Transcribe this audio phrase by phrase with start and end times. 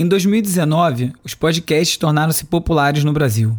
[0.00, 3.54] Em 2019, os podcasts tornaram-se populares no Brasil.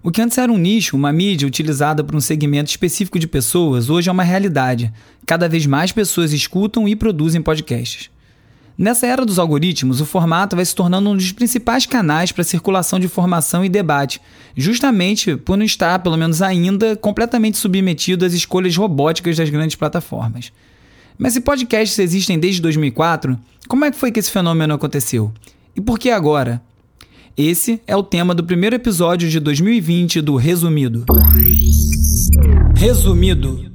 [0.00, 3.90] O que antes era um nicho, uma mídia utilizada por um segmento específico de pessoas,
[3.90, 4.92] hoje é uma realidade.
[5.26, 8.10] Cada vez mais pessoas escutam e produzem podcasts.
[8.78, 13.00] Nessa era dos algoritmos, o formato vai se tornando um dos principais canais para circulação
[13.00, 14.20] de informação e debate,
[14.56, 20.52] justamente por não estar, pelo menos ainda, completamente submetido às escolhas robóticas das grandes plataformas.
[21.18, 23.36] Mas se podcasts existem desde 2004,
[23.66, 25.32] como é que foi que esse fenômeno aconteceu?
[25.74, 26.62] E por que agora?
[27.36, 31.06] Esse é o tema do primeiro episódio de 2020 do Resumido.
[32.76, 33.71] Resumido.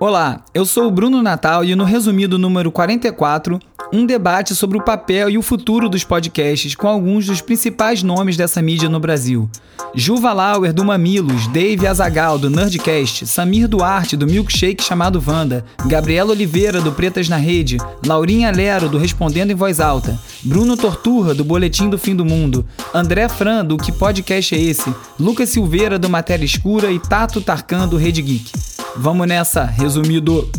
[0.00, 3.58] Olá, eu sou o Bruno Natal e no Resumido número 44
[3.92, 8.36] um debate sobre o papel e o futuro dos podcasts com alguns dos principais nomes
[8.36, 9.50] dessa mídia no Brasil.
[9.96, 16.30] Juva Lauer, do Mamilos, Dave Azagal, do Nerdcast, Samir Duarte, do Milkshake chamado Vanda, Gabriela
[16.30, 21.44] Oliveira, do Pretas na Rede, Laurinha Lero, do Respondendo em Voz Alta, Bruno Torturra, do
[21.44, 26.08] Boletim do Fim do Mundo, André Fran, do Que Podcast é Esse, Lucas Silveira, do
[26.08, 28.77] Matéria Escura e Tato Tarkan, do Rede Geek.
[29.00, 30.50] Vamos nessa, resumido.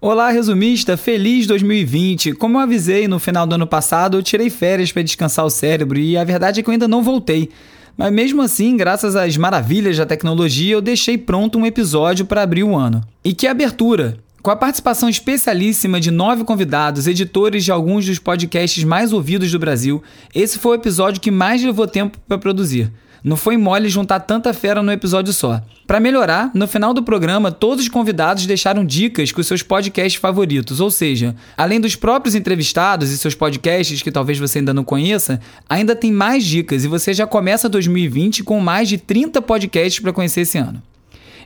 [0.00, 2.32] Olá, resumista, feliz 2020.
[2.34, 5.98] Como eu avisei no final do ano passado, eu tirei férias para descansar o cérebro
[5.98, 7.50] e a verdade é que eu ainda não voltei.
[7.96, 12.62] Mas mesmo assim, graças às maravilhas da tecnologia, eu deixei pronto um episódio para abrir
[12.62, 13.02] o ano.
[13.24, 14.18] E que abertura!
[14.40, 19.58] Com a participação especialíssima de nove convidados, editores de alguns dos podcasts mais ouvidos do
[19.58, 20.00] Brasil,
[20.32, 22.92] esse foi o episódio que mais levou tempo para produzir.
[23.22, 25.62] Não foi mole juntar tanta fera no episódio só.
[25.86, 30.80] Para melhorar, no final do programa, todos os convidados deixaram dicas com seus podcasts favoritos,
[30.80, 35.40] ou seja, além dos próprios entrevistados e seus podcasts que talvez você ainda não conheça,
[35.68, 40.12] ainda tem mais dicas e você já começa 2020 com mais de 30 podcasts para
[40.12, 40.82] conhecer esse ano.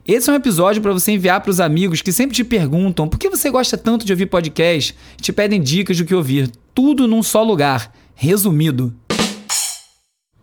[0.06, 3.19] Esse é um episódio para você enviar para os amigos que sempre te perguntam por
[3.19, 7.22] que você gosta tanto de ouvir podcast, te pedem dicas do que ouvir, tudo num
[7.22, 8.94] só lugar, resumido.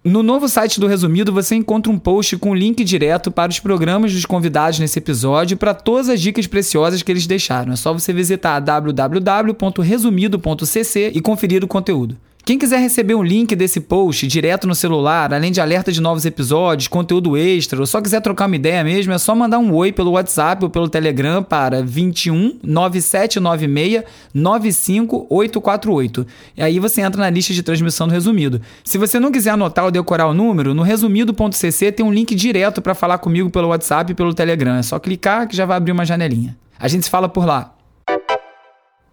[0.04, 4.12] No novo site do Resumido você encontra um post com link direto para os programas
[4.12, 7.74] dos convidados nesse episódio e para todas as dicas preciosas que eles deixaram.
[7.74, 12.18] É só você visitar www.resumido.cc e conferir o conteúdo.
[12.44, 16.26] Quem quiser receber um link desse post direto no celular, além de alerta de novos
[16.26, 19.92] episódios, conteúdo extra, ou só quiser trocar uma ideia mesmo, é só mandar um oi
[19.92, 24.04] pelo WhatsApp ou pelo Telegram para 21 9796
[24.34, 26.28] 95848.
[26.58, 28.60] E aí você entra na lista de transmissão do resumido.
[28.84, 32.82] Se você não quiser anotar ou decorar o número, no resumido.cc tem um link direto
[32.82, 34.78] para falar comigo pelo WhatsApp e pelo Telegram.
[34.78, 36.58] É só clicar que já vai abrir uma janelinha.
[36.80, 37.76] A gente se fala por lá.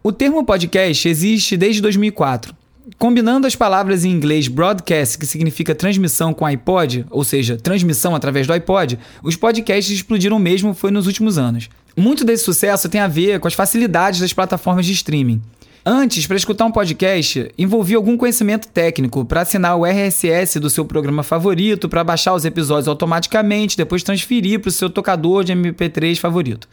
[0.02, 2.57] O termo podcast existe desde 2004.
[2.96, 8.46] Combinando as palavras em inglês broadcast, que significa transmissão com iPod, ou seja, transmissão através
[8.46, 11.68] do iPod, os podcasts explodiram mesmo foi nos últimos anos.
[11.96, 15.42] Muito desse sucesso tem a ver com as facilidades das plataformas de streaming.
[15.84, 20.84] Antes, para escutar um podcast, envolvia algum conhecimento técnico para assinar o RSS do seu
[20.84, 26.18] programa favorito, para baixar os episódios automaticamente, depois transferir para o seu tocador de MP3
[26.18, 26.68] favorito.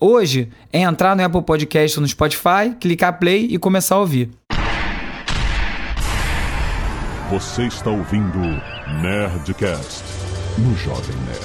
[0.00, 4.30] Hoje é entrar no Apple Podcast ou no Spotify, clicar play e começar a ouvir.
[7.30, 8.38] Você está ouvindo
[9.02, 10.02] Nerdcast
[10.56, 11.44] no Jovem Nerd.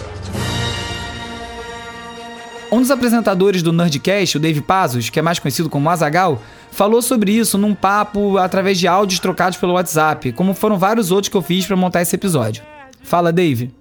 [2.71, 6.41] Um dos apresentadores do Nerdcast, o Dave Pazos, que é mais conhecido como Azagal,
[6.72, 11.27] falou sobre isso num papo através de áudios trocados pelo WhatsApp, como foram vários outros
[11.27, 12.63] que eu fiz para montar esse episódio.
[13.03, 13.75] Fala, Dave.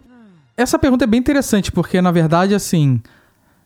[0.57, 3.01] Essa pergunta é bem interessante, porque na verdade, assim,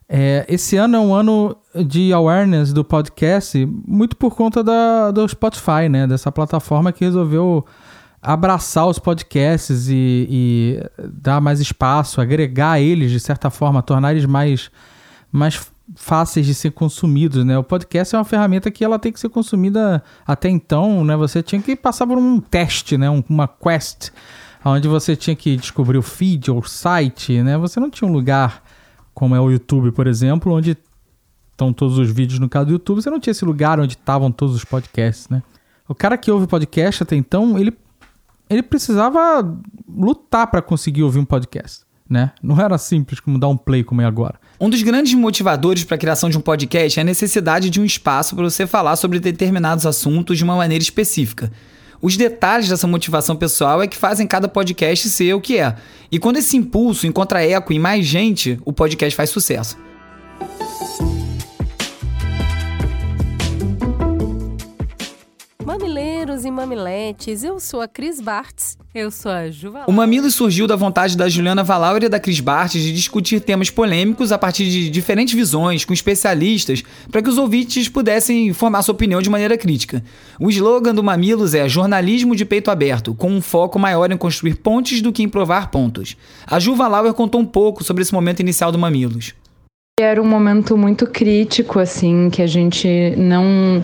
[0.07, 5.27] é, esse ano é um ano de awareness do podcast, muito por conta da, do
[5.27, 6.05] Spotify, né?
[6.05, 7.65] Dessa plataforma que resolveu
[8.21, 14.25] abraçar os podcasts e, e, dar mais espaço, agregar eles de certa forma, tornar eles
[14.25, 14.71] mais,
[15.31, 17.57] mais fáceis de ser consumidos, né?
[17.57, 21.15] O podcast é uma ferramenta que ela tem que ser consumida até então, né?
[21.15, 23.09] Você tinha que passar por um teste, né?
[23.29, 24.09] uma quest,
[24.65, 27.57] onde você tinha que descobrir o feed ou o site, né?
[27.57, 28.63] Você não tinha um lugar
[29.13, 30.77] como é o YouTube, por exemplo, onde
[31.51, 34.31] estão todos os vídeos no caso do YouTube, você não tinha esse lugar onde estavam
[34.31, 35.41] todos os podcasts, né?
[35.87, 37.75] O cara que ouve podcast até então, ele
[38.49, 39.57] ele precisava
[39.87, 41.85] lutar para conseguir ouvir um podcast.
[42.09, 42.31] Né?
[42.41, 44.39] Não era simples como dar um play como é agora.
[44.59, 47.85] Um dos grandes motivadores para a criação de um podcast é a necessidade de um
[47.85, 51.51] espaço para você falar sobre determinados assuntos de uma maneira específica.
[52.01, 55.75] Os detalhes dessa motivação pessoal é que fazem cada podcast ser o que é.
[56.11, 59.77] E quando esse impulso encontra eco em mais gente, o podcast faz sucesso.
[65.67, 68.77] Mamileiros e mamiletes, eu sou a Cris Bartz.
[68.95, 69.83] Eu sou a Juva.
[69.85, 73.69] O Mamilos surgiu da vontade da Juliana Valaur e da Cris Bartz de discutir temas
[73.69, 78.93] polêmicos a partir de diferentes visões, com especialistas, para que os ouvintes pudessem formar sua
[78.93, 80.01] opinião de maneira crítica.
[80.39, 84.55] O slogan do Mamilos é jornalismo de peito aberto, com um foco maior em construir
[84.55, 86.15] pontes do que em provar pontos.
[86.49, 89.33] A Juva Lauer contou um pouco sobre esse momento inicial do Mamilos.
[89.99, 92.87] Era um momento muito crítico, assim, que a gente
[93.17, 93.83] não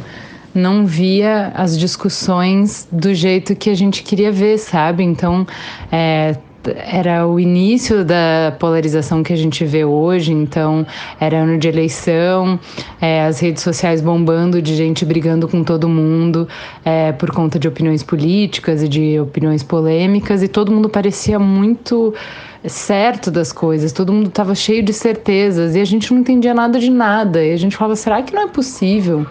[0.54, 5.04] não via as discussões do jeito que a gente queria ver, sabe?
[5.04, 5.48] Então,
[5.92, 6.36] é,
[6.72, 10.86] era o início da polarização que a gente vê hoje, então
[11.20, 12.60] era ano de eleição,
[13.02, 16.48] é, as redes sociais bombando de gente brigando com todo mundo
[16.86, 22.14] é, por conta de opiniões políticas e de opiniões polêmicas, e todo mundo parecia muito
[22.66, 26.80] certo das coisas, todo mundo estava cheio de certezas e a gente não entendia nada
[26.80, 29.28] de nada, e a gente falava: será que não é possível?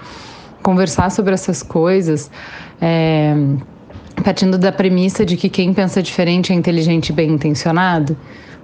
[0.62, 2.30] Conversar sobre essas coisas,
[2.80, 3.34] é,
[4.22, 8.16] partindo da premissa de que quem pensa diferente é inteligente e bem intencionado.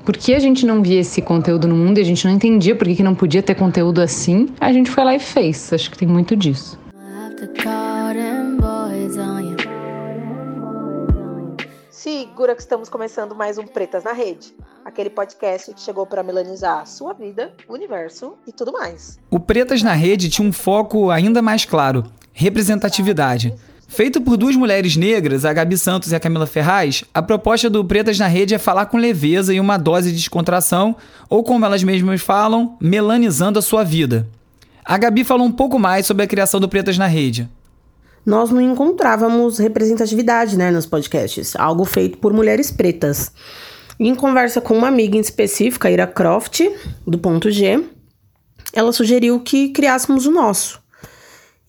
[0.05, 2.75] Por que a gente não via esse conteúdo no mundo e a gente não entendia
[2.75, 4.49] por que, que não podia ter conteúdo assim?
[4.59, 5.71] A gente foi lá e fez.
[5.73, 6.79] Acho que tem muito disso.
[12.09, 16.87] Segura que estamos começando mais um Pretas na Rede, aquele podcast que chegou para melanizar
[16.87, 19.19] sua vida, o universo e tudo mais.
[19.31, 23.55] O Pretas na Rede tinha um foco ainda mais claro: representatividade.
[23.87, 27.85] Feito por duas mulheres negras, a Gabi Santos e a Camila Ferraz, a proposta do
[27.85, 30.97] Pretas na Rede é falar com leveza e uma dose de descontração,
[31.29, 34.27] ou como elas mesmas falam, melanizando a sua vida.
[34.83, 37.51] A Gabi falou um pouco mais sobre a criação do Pretas na Rede
[38.29, 43.33] nós não encontrávamos representatividade né, nos podcasts, algo feito por mulheres pretas.
[43.99, 46.61] em conversa com uma amiga em específica, Ira Croft,
[47.07, 47.83] do Ponto G,
[48.75, 50.79] ela sugeriu que criássemos o nosso.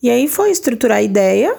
[0.04, 1.56] E aí foi estruturar a ideia,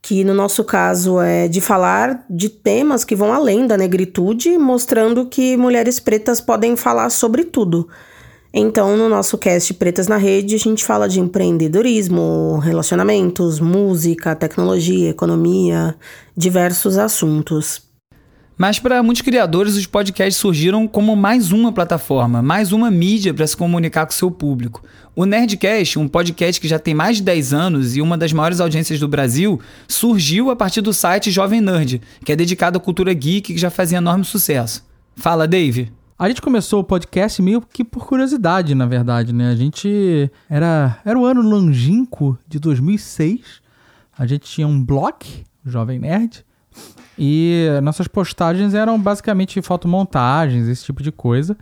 [0.00, 5.26] que no nosso caso é de falar de temas que vão além da negritude, mostrando
[5.26, 7.86] que mulheres pretas podem falar sobre tudo
[8.54, 15.08] então, no nosso cast Pretas na Rede, a gente fala de empreendedorismo, relacionamentos, música, tecnologia,
[15.08, 15.94] economia,
[16.36, 17.82] diversos assuntos.
[18.58, 23.46] Mas para muitos criadores, os podcasts surgiram como mais uma plataforma, mais uma mídia para
[23.46, 24.84] se comunicar com seu público.
[25.16, 28.60] O Nerdcast, um podcast que já tem mais de 10 anos e uma das maiores
[28.60, 29.58] audiências do Brasil,
[29.88, 33.70] surgiu a partir do site Jovem Nerd, que é dedicado à cultura geek que já
[33.70, 34.84] fazia enorme sucesso.
[35.16, 36.01] Fala, Dave!
[36.22, 39.50] A gente começou o podcast meio que por curiosidade, na verdade, né?
[39.50, 43.60] A gente era era o ano longínquo de 2006.
[44.16, 45.16] A gente tinha um blog,
[45.66, 46.46] Jovem Nerd,
[47.18, 51.58] e nossas postagens eram basicamente fotomontagens, esse tipo de coisa.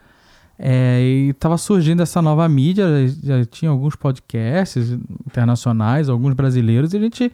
[0.59, 2.85] É, e estava surgindo essa nova mídia,
[3.25, 4.91] já tinha alguns podcasts
[5.27, 7.33] internacionais, alguns brasileiros, e a gente,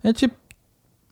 [0.00, 0.30] a gente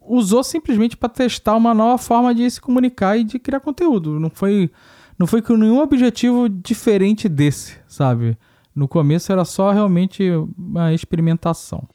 [0.01, 4.21] usou simplesmente para testar uma nova forma de se comunicar e de criar conteúdo.
[4.21, 4.71] Não foi
[5.19, 8.37] não foi com nenhum objetivo diferente desse, sabe?
[8.75, 10.29] No começo era só realmente
[10.59, 11.89] uma experimentação.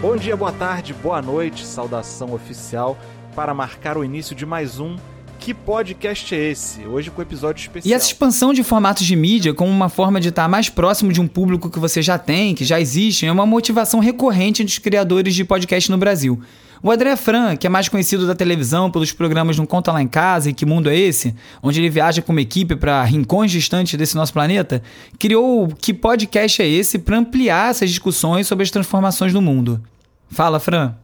[0.00, 2.98] Bom dia, boa tarde, boa noite, saudação oficial
[3.34, 4.96] para marcar o início de mais um
[5.38, 6.84] que podcast é esse?
[6.86, 7.88] Hoje com episódio especial.
[7.88, 11.20] E essa expansão de formatos de mídia como uma forma de estar mais próximo de
[11.20, 15.36] um público que você já tem, que já existe, é uma motivação recorrente dos criadores
[15.36, 16.40] de podcast no Brasil.
[16.86, 20.06] O André Fran, que é mais conhecido da televisão pelos programas Não Conta Lá em
[20.06, 23.98] Casa e Que Mundo é Esse, onde ele viaja com uma equipe para rincões distantes
[23.98, 24.80] desse nosso planeta,
[25.18, 29.82] criou o Que Podcast é Esse para ampliar essas discussões sobre as transformações do mundo.
[30.30, 30.94] Fala, Fran.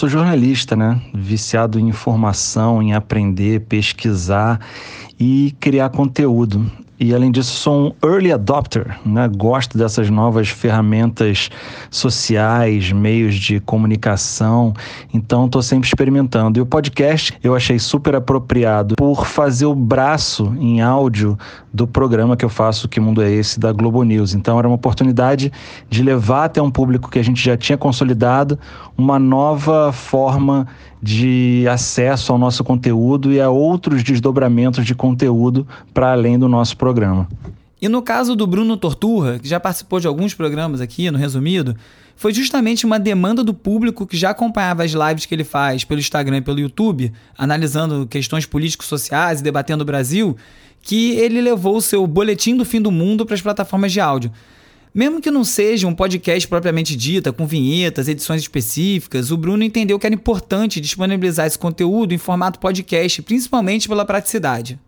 [0.00, 0.98] Sou jornalista, né?
[1.12, 4.58] Viciado em informação, em aprender, pesquisar
[5.20, 6.64] e criar conteúdo.
[7.00, 9.28] E além disso, sou um early adopter, né?
[9.28, 11.48] Gosto dessas novas ferramentas
[11.92, 14.74] sociais, meios de comunicação.
[15.14, 16.58] Então, estou sempre experimentando.
[16.58, 21.38] E o podcast eu achei super apropriado por fazer o braço em áudio
[21.72, 24.34] do programa que eu faço, Que Mundo é Esse, da Globo News.
[24.34, 25.52] Então, era uma oportunidade
[25.88, 28.58] de levar até um público que a gente já tinha consolidado
[28.96, 30.66] uma nova forma
[31.02, 36.76] de acesso ao nosso conteúdo e a outros desdobramentos de conteúdo para além do nosso
[36.76, 37.28] programa.
[37.80, 41.76] E no caso do Bruno Torturra, que já participou de alguns programas aqui no Resumido,
[42.16, 46.00] foi justamente uma demanda do público que já acompanhava as lives que ele faz pelo
[46.00, 50.36] Instagram e pelo YouTube, analisando questões políticos sociais e debatendo o Brasil,
[50.82, 54.32] que ele levou o seu boletim do fim do mundo para as plataformas de áudio.
[54.94, 59.98] Mesmo que não seja um podcast propriamente dita, com vinhetas, edições específicas, o Bruno entendeu
[59.98, 64.78] que era importante disponibilizar esse conteúdo em formato podcast, principalmente pela praticidade.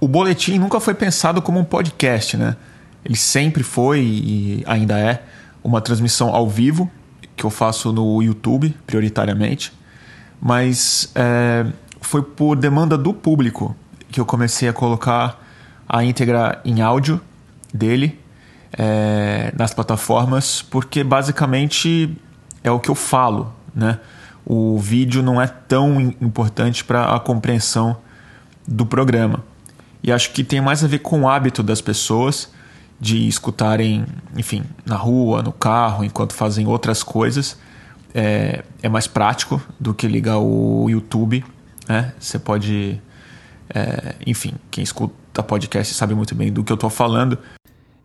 [0.00, 2.56] O boletim nunca foi pensado como um podcast, né?
[3.04, 5.22] Ele sempre foi e ainda é
[5.62, 6.90] uma transmissão ao vivo
[7.36, 9.72] que eu faço no YouTube, prioritariamente,
[10.40, 11.66] mas é,
[12.00, 13.76] foi por demanda do público
[14.10, 15.42] que eu comecei a colocar
[15.88, 17.20] a íntegra em áudio
[17.72, 18.18] dele
[18.72, 22.16] é, nas plataformas, porque basicamente
[22.62, 23.98] é o que eu falo, né?
[24.44, 27.96] O vídeo não é tão importante para a compreensão
[28.66, 29.44] do programa.
[30.02, 32.50] E acho que tem mais a ver com o hábito das pessoas
[33.00, 34.04] de escutarem,
[34.36, 37.58] enfim, na rua, no carro, enquanto fazem outras coisas.
[38.14, 41.44] É, é mais prático do que ligar o YouTube.
[41.88, 42.12] Né?
[42.18, 43.00] Você pode.
[43.72, 47.38] É, enfim, quem escuta podcast sabe muito bem do que eu estou falando.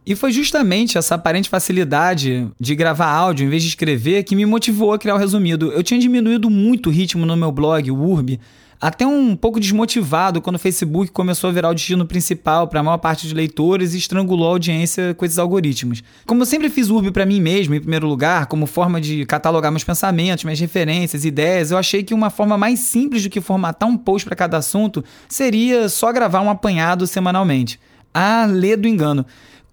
[0.06, 4.46] E foi justamente essa aparente facilidade de gravar áudio em vez de escrever que me
[4.46, 5.72] motivou a criar o resumido.
[5.72, 8.40] Eu tinha diminuído muito o ritmo no meu blog, o Urb,
[8.80, 12.84] até um pouco desmotivado quando o Facebook começou a virar o destino principal para a
[12.84, 16.04] maior parte dos leitores e estrangulou a audiência com esses algoritmos.
[16.28, 19.72] Como eu sempre fiz Urb para mim mesmo, em primeiro lugar, como forma de catalogar
[19.72, 23.90] meus pensamentos, minhas referências, ideias, eu achei que uma forma mais simples do que formatar
[23.90, 27.80] um post para cada assunto seria só gravar um apanhado semanalmente.
[28.14, 29.26] Ah, lê do engano.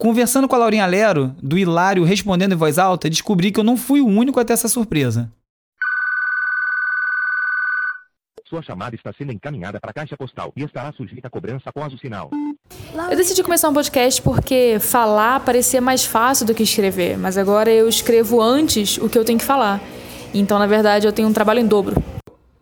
[0.03, 3.77] Conversando com a Laurinha Lero, do Hilário Respondendo em Voz Alta, descobri que eu não
[3.77, 5.31] fui o único a ter essa surpresa.
[8.49, 11.95] Sua chamada está sendo encaminhada para a caixa postal e estará sujeita a cobrança após
[11.95, 12.33] o sinal.
[13.13, 17.71] Eu decidi começar um podcast porque falar parecia mais fácil do que escrever, mas agora
[17.71, 19.81] eu escrevo antes o que eu tenho que falar.
[20.35, 22.03] Então, na verdade, eu tenho um trabalho em dobro.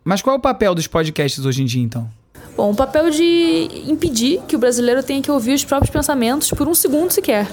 [0.03, 2.07] Mas qual é o papel dos podcasts hoje em dia, então?
[2.55, 6.67] Bom, o papel de impedir que o brasileiro tenha que ouvir os próprios pensamentos por
[6.67, 7.47] um segundo sequer.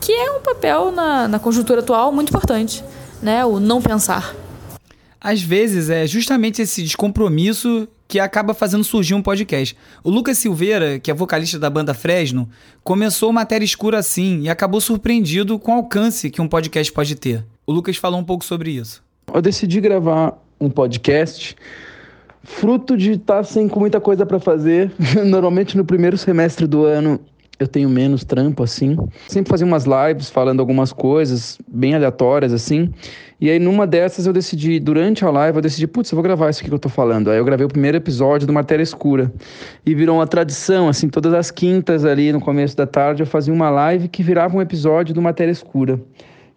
[0.00, 2.84] Que é um papel, na, na conjuntura atual, muito importante,
[3.22, 3.44] né?
[3.44, 4.34] O não pensar
[5.26, 9.76] às vezes é justamente esse descompromisso que acaba fazendo surgir um podcast.
[10.04, 12.48] O Lucas Silveira, que é vocalista da banda Fresno,
[12.84, 17.44] começou Matéria Escura assim e acabou surpreendido com o alcance que um podcast pode ter.
[17.66, 19.02] O Lucas falou um pouco sobre isso.
[19.34, 21.56] Eu decidi gravar um podcast
[22.46, 24.92] fruto de estar sem com muita coisa para fazer.
[25.26, 27.20] Normalmente no primeiro semestre do ano
[27.58, 28.96] eu tenho menos trampo assim.
[29.26, 32.92] Sempre fazia umas lives falando algumas coisas bem aleatórias assim.
[33.40, 36.48] E aí numa dessas eu decidi, durante a live, eu decidi, putz, eu vou gravar
[36.50, 37.30] isso aqui que eu tô falando.
[37.30, 39.32] Aí eu gravei o primeiro episódio do Matéria Escura.
[39.84, 43.52] E virou uma tradição, assim, todas as quintas ali no começo da tarde eu fazia
[43.52, 46.00] uma live que virava um episódio do Matéria Escura.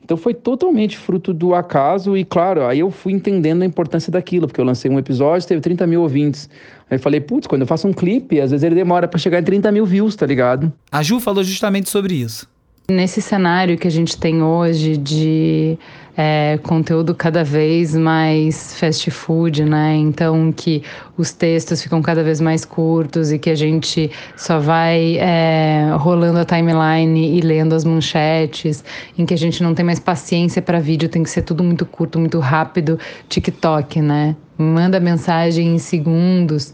[0.09, 4.47] Então foi totalmente fruto do acaso e, claro, aí eu fui entendendo a importância daquilo,
[4.47, 6.49] porque eu lancei um episódio, teve 30 mil ouvintes.
[6.89, 9.39] Aí eu falei, putz, quando eu faço um clipe, às vezes ele demora para chegar
[9.39, 10.73] em 30 mil views, tá ligado?
[10.91, 12.47] A Ju falou justamente sobre isso.
[12.89, 15.77] Nesse cenário que a gente tem hoje de
[16.17, 19.95] é, conteúdo cada vez mais fast food, né?
[19.95, 20.81] Então que
[21.15, 26.39] os textos ficam cada vez mais curtos e que a gente só vai é, rolando
[26.39, 28.83] a timeline e lendo as manchetes,
[29.15, 31.85] em que a gente não tem mais paciência para vídeo, tem que ser tudo muito
[31.85, 32.97] curto, muito rápido,
[33.29, 34.35] TikTok, né?
[34.61, 36.73] Manda mensagem em segundos.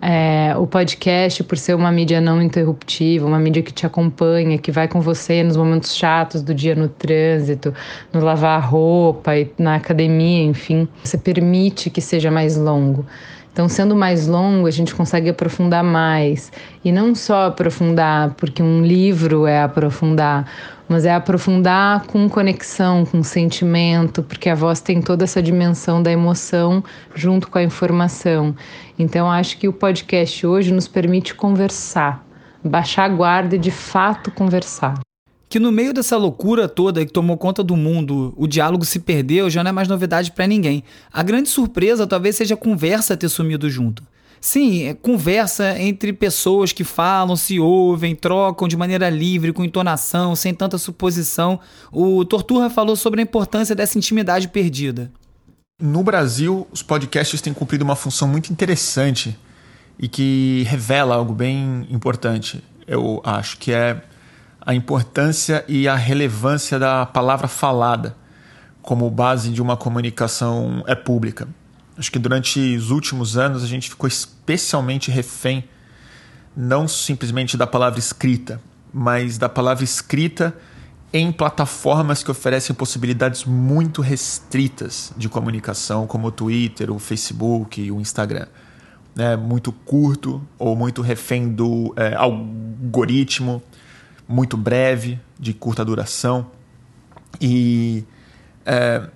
[0.00, 4.72] É, o podcast, por ser uma mídia não interruptiva, uma mídia que te acompanha, que
[4.72, 7.74] vai com você nos momentos chatos do dia no trânsito,
[8.10, 13.04] no lavar roupa e na academia, enfim, você permite que seja mais longo.
[13.56, 16.52] Então, sendo mais longo, a gente consegue aprofundar mais.
[16.84, 20.46] E não só aprofundar, porque um livro é aprofundar,
[20.86, 26.12] mas é aprofundar com conexão, com sentimento, porque a voz tem toda essa dimensão da
[26.12, 26.84] emoção
[27.14, 28.54] junto com a informação.
[28.98, 32.22] Então, acho que o podcast hoje nos permite conversar,
[32.62, 35.05] baixar a guarda e de fato conversar
[35.48, 39.48] que no meio dessa loucura toda que tomou conta do mundo, o diálogo se perdeu,
[39.48, 40.82] já não é mais novidade para ninguém.
[41.12, 44.02] A grande surpresa talvez seja a conversa ter sumido junto.
[44.40, 50.36] Sim, é conversa entre pessoas que falam, se ouvem, trocam de maneira livre, com entonação,
[50.36, 51.58] sem tanta suposição.
[51.90, 55.10] O Torturra falou sobre a importância dessa intimidade perdida.
[55.80, 59.36] No Brasil, os podcasts têm cumprido uma função muito interessante
[59.98, 64.02] e que revela algo bem importante, eu acho, que é
[64.66, 68.16] a importância e a relevância da palavra falada
[68.82, 71.46] como base de uma comunicação é pública.
[71.96, 75.64] Acho que durante os últimos anos a gente ficou especialmente refém
[76.56, 78.60] não simplesmente da palavra escrita,
[78.92, 80.52] mas da palavra escrita
[81.12, 88.00] em plataformas que oferecem possibilidades muito restritas de comunicação, como o Twitter, o Facebook, o
[88.00, 88.46] Instagram.
[89.16, 93.62] É muito curto ou muito refém do é, algoritmo
[94.28, 96.50] muito breve, de curta duração.
[97.40, 98.04] E
[98.64, 99.08] é,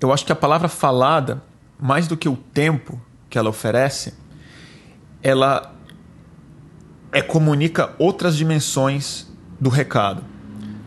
[0.00, 1.42] eu acho que a palavra falada,
[1.78, 4.14] mais do que o tempo que ela oferece,
[5.22, 5.74] ela
[7.10, 9.26] é, comunica outras dimensões
[9.60, 10.22] do recado.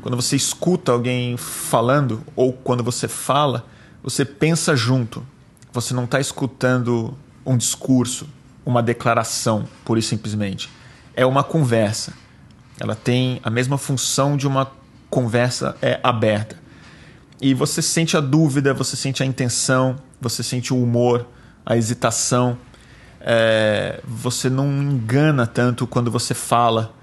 [0.01, 3.65] Quando você escuta alguém falando, ou quando você fala,
[4.01, 5.25] você pensa junto.
[5.73, 8.27] Você não está escutando um discurso,
[8.65, 10.69] uma declaração, pura e simplesmente.
[11.13, 12.13] É uma conversa.
[12.79, 14.71] Ela tem a mesma função de uma
[15.09, 16.57] conversa é, aberta.
[17.41, 21.27] E você sente a dúvida, você sente a intenção, você sente o humor,
[21.65, 22.57] a hesitação.
[23.19, 26.93] É, você não engana tanto quando você fala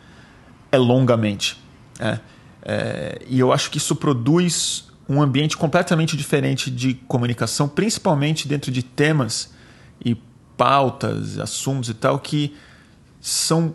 [0.73, 1.63] é longamente.
[2.01, 2.19] É,
[2.63, 8.73] é, e eu acho que isso produz um ambiente completamente diferente de comunicação, principalmente dentro
[8.73, 9.53] de temas
[10.05, 10.17] e
[10.57, 12.57] pautas, assuntos e tal, que
[13.21, 13.75] são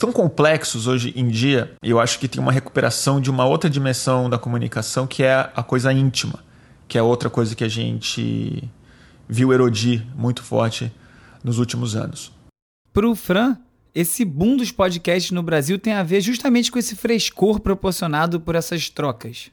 [0.00, 1.74] tão complexos hoje em dia.
[1.82, 5.62] Eu acho que tem uma recuperação de uma outra dimensão da comunicação, que é a
[5.62, 6.42] coisa íntima,
[6.88, 8.64] que é outra coisa que a gente
[9.28, 10.90] viu erodir muito forte
[11.44, 12.32] nos últimos anos.
[12.94, 13.58] Para o Fran,
[13.94, 18.54] esse boom dos podcasts no Brasil tem a ver justamente com esse frescor proporcionado por
[18.54, 19.50] essas trocas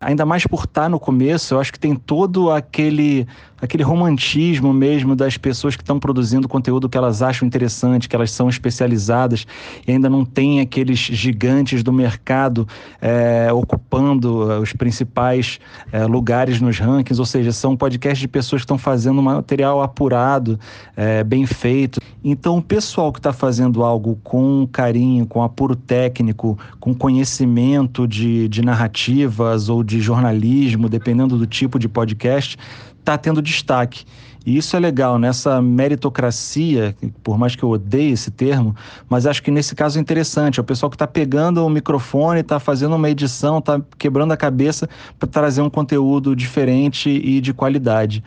[0.00, 3.26] ainda mais por estar no começo, eu acho que tem todo aquele
[3.60, 8.30] aquele romantismo mesmo das pessoas que estão produzindo conteúdo que elas acham interessante, que elas
[8.30, 9.46] são especializadas
[9.86, 12.68] e ainda não tem aqueles gigantes do mercado
[13.00, 15.58] é, ocupando eh, os principais
[15.90, 20.58] é, lugares nos rankings, ou seja, são podcasts de pessoas que estão fazendo material apurado,
[20.96, 22.00] é, bem feito.
[22.22, 28.48] Então, o pessoal que está fazendo algo com carinho, com apuro técnico, com conhecimento de,
[28.48, 32.56] de narrativas ou de jornalismo, dependendo do tipo de podcast,
[32.98, 34.04] está tendo destaque.
[34.44, 38.74] E isso é legal nessa meritocracia, por mais que eu odeie esse termo,
[39.08, 40.58] mas acho que nesse caso é interessante.
[40.58, 44.36] É o pessoal que está pegando o microfone, está fazendo uma edição, está quebrando a
[44.36, 48.24] cabeça para trazer um conteúdo diferente e de qualidade.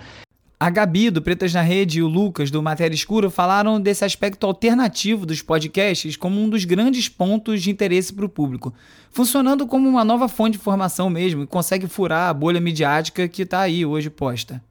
[0.61, 4.45] A Gabi, do Pretas na Rede, e o Lucas, do Matéria Escura, falaram desse aspecto
[4.45, 8.71] alternativo dos podcasts como um dos grandes pontos de interesse para o público,
[9.09, 13.41] funcionando como uma nova fonte de informação mesmo, e consegue furar a bolha midiática que
[13.41, 14.61] está aí hoje posta.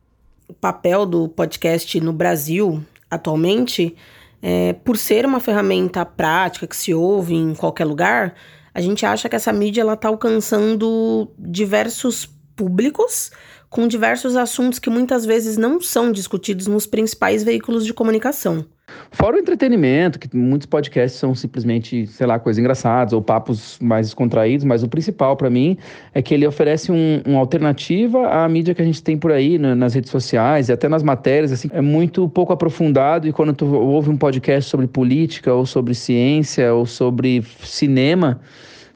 [0.47, 2.80] O papel do podcast no Brasil,
[3.11, 3.97] atualmente,
[4.40, 8.37] é, por ser uma ferramenta prática que se ouve em qualquer lugar,
[8.73, 13.32] a gente acha que essa mídia está alcançando diversos públicos
[13.70, 18.66] com diversos assuntos que muitas vezes não são discutidos nos principais veículos de comunicação.
[19.12, 24.09] Fora o entretenimento, que muitos podcasts são simplesmente, sei lá, coisas engraçadas ou papos mais
[24.09, 25.76] descontraídos, mas o principal para mim
[26.12, 29.59] é que ele oferece um, uma alternativa à mídia que a gente tem por aí
[29.59, 33.52] né, nas redes sociais e até nas matérias, assim, é muito pouco aprofundado e quando
[33.52, 38.40] tu ouve um podcast sobre política ou sobre ciência ou sobre cinema,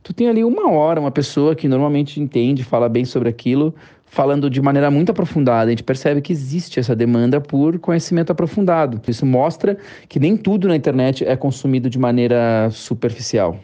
[0.02, 3.72] tu tem ali uma hora, uma pessoa que normalmente entende, fala bem sobre aquilo,
[4.14, 5.66] falando de maneira muito aprofundada.
[5.66, 9.00] A gente percebe que existe essa demanda por conhecimento aprofundado.
[9.08, 9.76] Isso mostra
[10.08, 13.58] que nem tudo na internet é consumido de maneira superficial.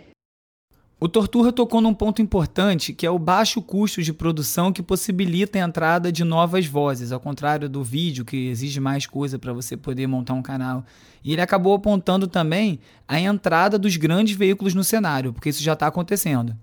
[0.98, 5.56] O Torturra tocou num ponto importante, que é o baixo custo de produção que possibilita
[5.58, 9.78] a entrada de novas vozes, ao contrário do vídeo, que exige mais coisa para você
[9.78, 10.84] poder montar um canal.
[11.24, 15.72] E ele acabou apontando também a entrada dos grandes veículos no cenário, porque isso já
[15.72, 16.54] está acontecendo.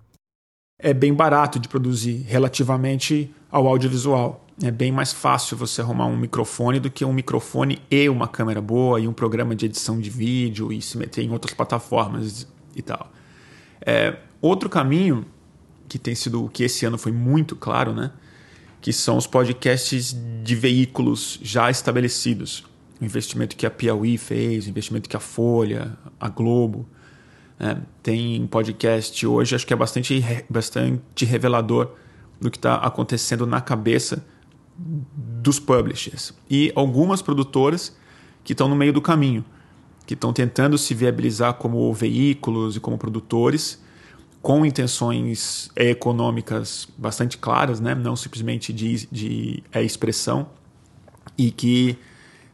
[0.79, 4.45] É bem barato de produzir relativamente ao audiovisual.
[4.63, 8.61] É bem mais fácil você arrumar um microfone do que um microfone e uma câmera
[8.61, 12.81] boa e um programa de edição de vídeo e se meter em outras plataformas e
[12.83, 13.11] tal.
[13.81, 15.25] É, outro caminho
[15.89, 18.11] que tem sido que esse ano foi muito claro, né?
[18.79, 22.63] Que são os podcasts de veículos já estabelecidos.
[23.01, 26.87] O investimento que a Piauí fez, o investimento que a Folha, a Globo.
[27.59, 27.81] Né?
[28.07, 31.91] Tem podcast hoje, acho que é bastante, bastante revelador
[32.39, 34.25] do que está acontecendo na cabeça
[34.77, 37.93] dos publishers e algumas produtoras
[38.45, 39.43] que estão no meio do caminho,
[40.05, 43.83] que estão tentando se viabilizar como veículos e como produtores
[44.41, 47.93] com intenções econômicas bastante claras, né?
[47.93, 50.47] não simplesmente de, de é, expressão,
[51.37, 51.99] e que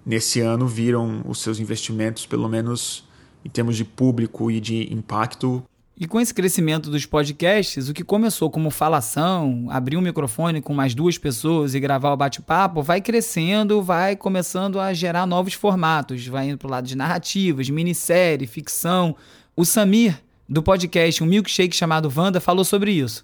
[0.04, 3.08] nesse ano viram os seus investimentos, pelo menos
[3.44, 5.64] em termos de público e de impacto,
[5.96, 10.74] e com esse crescimento dos podcasts, o que começou como falação, abrir um microfone com
[10.74, 16.26] mais duas pessoas e gravar o bate-papo, vai crescendo, vai começando a gerar novos formatos,
[16.26, 19.16] vai indo para o lado de narrativas, minissérie, ficção.
[19.56, 23.24] O Samir, do podcast Um Milkshake chamado Wanda, falou sobre isso.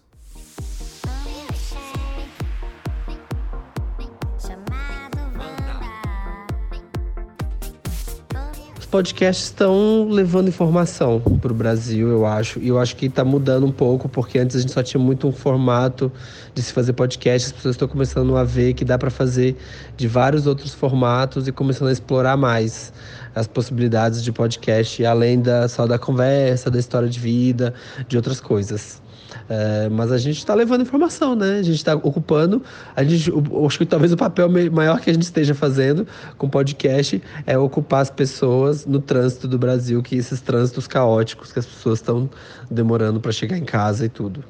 [8.90, 12.60] Podcasts estão levando informação para o Brasil, eu acho.
[12.60, 15.28] E eu acho que está mudando um pouco, porque antes a gente só tinha muito
[15.28, 16.12] um formato
[16.54, 17.48] de se fazer podcast.
[17.48, 19.56] As pessoas estão começando a ver que dá para fazer
[19.96, 22.92] de vários outros formatos e começando a explorar mais
[23.36, 27.74] as possibilidades de podcast, além da, só da conversa, da história de vida,
[28.08, 29.02] de outras coisas.
[29.50, 31.58] É, mas a gente está levando informação, né?
[31.58, 32.62] A gente está ocupando.
[32.96, 33.32] A gente,
[33.66, 36.08] acho que talvez o papel maior que a gente esteja fazendo
[36.38, 41.52] com o podcast é ocupar as pessoas no trânsito do Brasil, que esses trânsitos caóticos
[41.52, 42.30] que as pessoas estão
[42.70, 44.44] demorando para chegar em casa e tudo.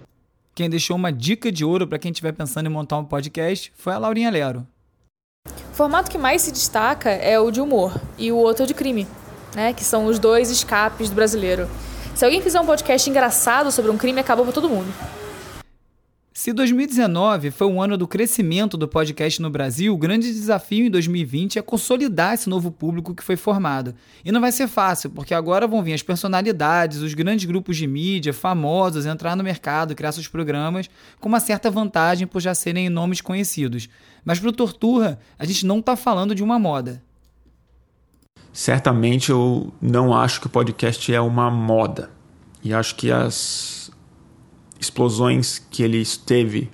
[0.53, 3.93] Quem deixou uma dica de ouro para quem estiver pensando em montar um podcast foi
[3.93, 4.67] a Laurinha Lero.
[5.47, 8.67] O formato que mais se destaca é o de humor e o outro é o
[8.67, 9.07] de crime,
[9.55, 9.71] né?
[9.71, 11.69] Que são os dois escapes do brasileiro.
[12.19, 14.93] Se alguém fizer um podcast engraçado sobre um crime, acabou pra todo mundo.
[16.34, 20.89] Se 2019 foi um ano do crescimento do podcast no Brasil, o grande desafio em
[20.89, 23.95] 2020 é consolidar esse novo público que foi formado.
[24.25, 27.88] E não vai ser fácil, porque agora vão vir as personalidades, os grandes grupos de
[27.88, 30.89] mídia, famosos, entrar no mercado, criar seus programas,
[31.21, 33.88] com uma certa vantagem por já serem nomes conhecidos.
[34.25, 37.01] Mas para o Torturra, a gente não está falando de uma moda.
[38.51, 42.12] Certamente eu não acho que o podcast é uma moda.
[42.63, 43.91] E acho que as
[44.79, 46.69] explosões que ele teve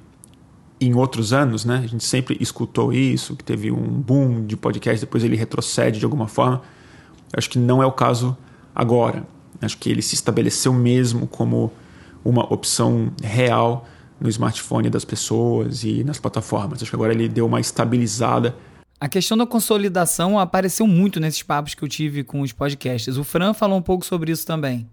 [0.79, 1.81] em outros anos, né?
[1.83, 6.05] A gente sempre escutou isso, que teve um boom de podcast, depois ele retrocede de
[6.05, 6.61] alguma forma.
[7.35, 8.38] Acho que não é o caso
[8.73, 9.25] agora.
[9.61, 11.71] Acho que ele se estabeleceu mesmo como
[12.23, 13.85] uma opção real
[14.19, 16.81] no smartphone das pessoas e nas plataformas.
[16.81, 18.55] Acho que agora ele deu uma estabilizada.
[18.99, 23.17] A questão da consolidação apareceu muito nesses papos que eu tive com os podcasts.
[23.17, 24.89] O Fran falou um pouco sobre isso também.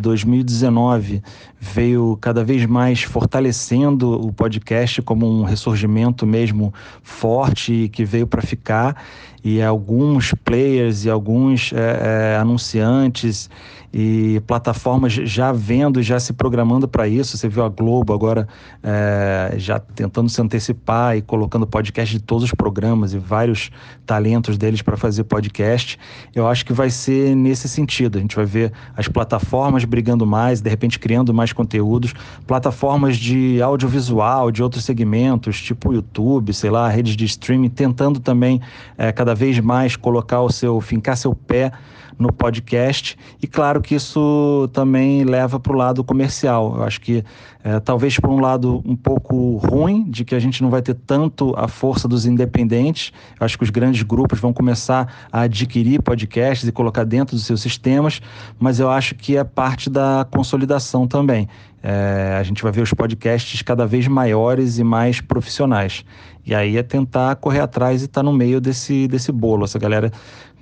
[0.00, 1.22] 2019
[1.58, 8.42] veio cada vez mais fortalecendo o podcast como um ressurgimento mesmo forte que veio para
[8.42, 8.96] ficar
[9.42, 13.48] e alguns players e alguns é, é, anunciantes
[13.92, 17.36] e plataformas já vendo, já se programando para isso.
[17.36, 18.46] Você viu a Globo agora
[18.82, 23.70] é, já tentando se antecipar e colocando podcast de todos os programas e vários
[24.06, 25.98] talentos deles para fazer podcast.
[26.34, 28.18] Eu acho que vai ser nesse sentido.
[28.18, 32.14] A gente vai ver as plataformas brigando mais, de repente criando mais conteúdos,
[32.46, 38.60] plataformas de audiovisual, de outros segmentos, tipo YouTube, sei lá, redes de streaming, tentando também
[38.96, 41.72] é, cada vez mais colocar o seu, fincar seu pé
[42.20, 43.18] no podcast.
[43.42, 46.76] E claro que isso também leva para o lado comercial.
[46.76, 47.24] Eu acho que
[47.64, 50.94] é, talvez por um lado um pouco ruim, de que a gente não vai ter
[50.94, 53.12] tanto a força dos independentes.
[53.38, 57.46] Eu acho que os grandes grupos vão começar a adquirir podcasts e colocar dentro dos
[57.46, 58.20] seus sistemas,
[58.58, 61.48] mas eu acho que é parte da consolidação também.
[61.82, 66.04] É, a gente vai ver os podcasts cada vez maiores e mais profissionais.
[66.44, 69.64] E aí é tentar correr atrás e estar tá no meio desse, desse bolo.
[69.64, 70.10] Essa galera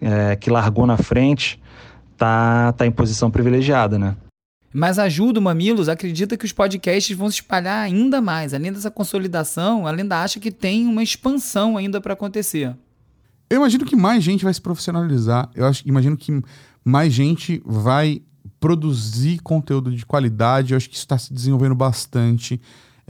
[0.00, 1.60] é, que largou na frente
[2.16, 4.16] tá, tá em posição privilegiada, né?
[4.72, 8.52] Mas ajuda o Mamilos acredita que os podcasts vão se espalhar ainda mais.
[8.52, 12.76] Além dessa consolidação, ela ainda acha que tem uma expansão ainda para acontecer.
[13.48, 15.48] Eu imagino que mais gente vai se profissionalizar.
[15.54, 16.42] Eu acho, imagino que
[16.84, 18.20] mais gente vai
[18.60, 20.72] produzir conteúdo de qualidade.
[20.72, 22.60] Eu acho que isso está se desenvolvendo bastante.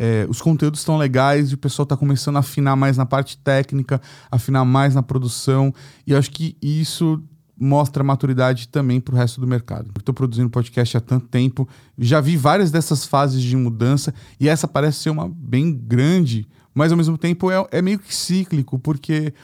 [0.01, 3.37] É, os conteúdos estão legais e o pessoal está começando a afinar mais na parte
[3.37, 5.75] técnica, afinar mais na produção.
[6.07, 7.21] E acho que isso
[7.61, 9.91] mostra maturidade também para o resto do mercado.
[9.99, 14.69] Estou produzindo podcast há tanto tempo, já vi várias dessas fases de mudança e essa
[14.69, 19.35] parece ser uma bem grande, mas ao mesmo tempo é, é meio que cíclico, porque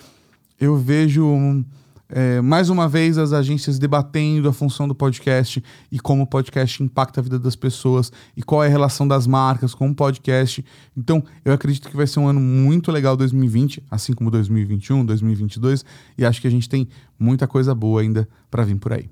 [0.60, 1.26] eu vejo.
[1.26, 1.64] Um,
[2.08, 6.82] é, mais uma vez as agências debatendo a função do podcast e como o podcast
[6.82, 10.64] impacta a vida das pessoas e qual é a relação das marcas com o podcast.
[10.96, 15.84] Então, eu acredito que vai ser um ano muito legal 2020, assim como 2021, 2022,
[16.18, 16.88] e acho que a gente tem
[17.18, 19.10] muita coisa boa ainda para vir por aí.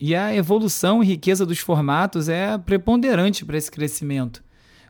[0.00, 4.42] E a evolução e riqueza dos formatos é preponderante para esse crescimento.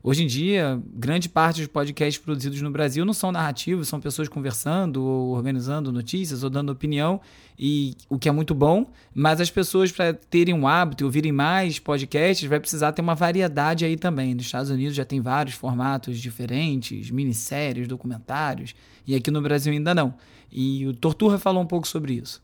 [0.02, 4.28] Hoje em dia, grande parte dos podcasts produzidos no Brasil não são narrativos, são pessoas
[4.28, 7.20] conversando ou organizando notícias ou dando opinião,
[7.58, 11.32] e o que é muito bom, mas as pessoas, para terem um hábito e ouvirem
[11.32, 14.34] mais podcasts, vai precisar ter uma variedade aí também.
[14.34, 19.94] Nos Estados Unidos já tem vários formatos diferentes, minisséries, documentários, e aqui no Brasil ainda
[19.94, 20.14] não.
[20.50, 22.40] E o Torturra falou um pouco sobre isso.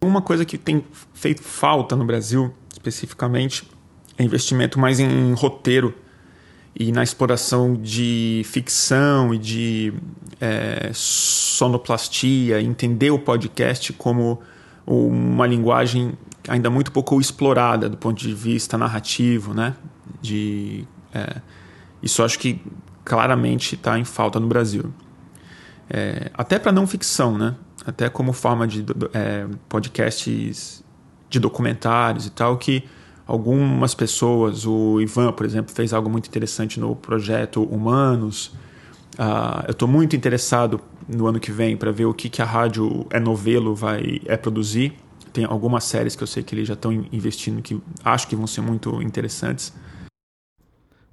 [0.00, 0.84] Uma coisa que tem
[1.14, 3.64] feito falta no Brasil, especificamente,
[4.16, 5.94] é investimento mais em roteiro
[6.78, 9.92] e na exploração de ficção e de
[10.40, 14.40] é, sonoplastia, entender o podcast como
[14.86, 19.74] uma linguagem ainda muito pouco explorada do ponto de vista narrativo, né?
[20.22, 21.40] De, é,
[22.00, 22.62] isso acho que
[23.04, 24.94] claramente está em falta no Brasil.
[25.90, 27.56] É, até para não ficção, né?
[27.84, 30.84] Até como forma de é, podcasts
[31.28, 32.84] de documentários e tal, que
[33.28, 38.46] algumas pessoas, o Ivan, por exemplo, fez algo muito interessante no projeto Humanos.
[39.18, 42.46] Uh, eu estou muito interessado no ano que vem para ver o que, que a
[42.46, 44.94] rádio é novelo vai é produzir.
[45.30, 48.46] Tem algumas séries que eu sei que eles já estão investindo que acho que vão
[48.46, 49.74] ser muito interessantes.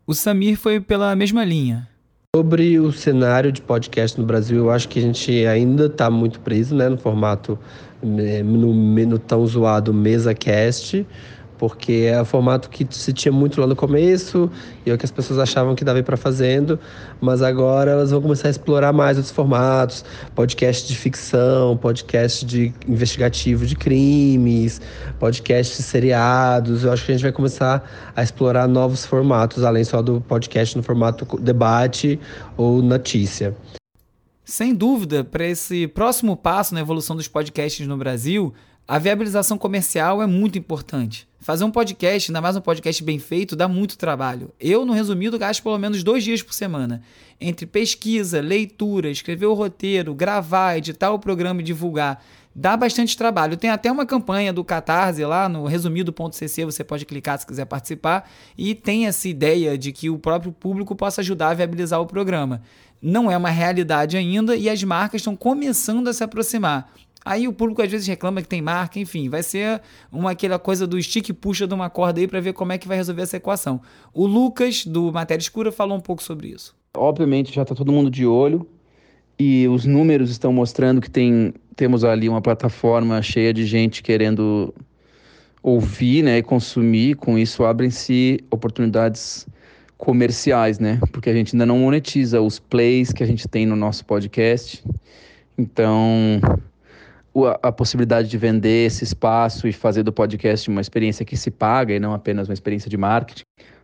[0.08, 1.90] O Samir foi pela mesma linha.
[2.34, 6.40] Sobre o cenário de podcast no Brasil, eu acho que a gente ainda está muito
[6.40, 7.58] preso né, no formato,
[8.04, 11.06] eh, no, no tão zoado mesa cast
[11.58, 14.50] porque é o formato que se tinha muito lá no começo
[14.86, 16.80] e é o que as pessoas achavam que dava para fazendo,
[17.22, 22.74] mas agora elas vão começar a explorar mais outros formatos, podcast de ficção, podcast de
[22.88, 24.82] investigativo de crimes,
[25.20, 26.84] podcast de seriados.
[26.84, 30.76] Eu acho que a gente vai começar a explorar novos formatos, além só do podcast
[30.76, 32.20] no formato debate
[32.58, 33.56] ou notícia.
[34.46, 38.54] Sem dúvida, para esse próximo passo na evolução dos podcasts no Brasil,
[38.88, 41.28] a viabilização comercial é muito importante.
[41.40, 44.52] Fazer um podcast, ainda mais um podcast bem feito, dá muito trabalho.
[44.60, 47.02] Eu, no resumido, gasto pelo menos dois dias por semana.
[47.42, 52.24] Entre pesquisa, leitura, escrever o roteiro, gravar, editar o programa e divulgar.
[52.56, 53.58] Dá bastante trabalho.
[53.58, 58.30] Tem até uma campanha do Catarse lá no resumido.cc, você pode clicar se quiser participar.
[58.56, 62.62] E tem essa ideia de que o próprio público possa ajudar a viabilizar o programa.
[63.02, 66.92] Não é uma realidade ainda e as marcas estão começando a se aproximar.
[67.26, 70.86] Aí o público às vezes reclama que tem marca, enfim, vai ser uma aquela coisa
[70.86, 73.38] do stick puxa de uma corda aí para ver como é que vai resolver essa
[73.38, 73.82] equação.
[74.14, 76.76] O Lucas do Matéria Escura falou um pouco sobre isso.
[76.96, 78.68] Obviamente já está todo mundo de olho
[79.40, 84.74] e os números estão mostrando que tem temos ali uma plataforma cheia de gente querendo
[85.62, 87.16] ouvir, né, e consumir.
[87.16, 89.48] Com isso abrem-se oportunidades
[89.98, 91.00] comerciais, né?
[91.12, 94.84] Porque a gente ainda não monetiza os plays que a gente tem no nosso podcast.
[95.58, 96.40] Então,
[97.44, 101.94] a, possibilidade de vender esse espaço e fazer do podcast uma experiência que se paga
[101.94, 103.44] e não apenas uma experiência de marketing.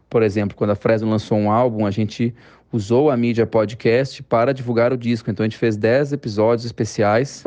[0.09, 2.33] Por exemplo, quando a Fresno lançou um álbum, a gente
[2.71, 5.29] usou a mídia podcast para divulgar o disco.
[5.29, 7.43] Então a gente fez 10 episódios especiais,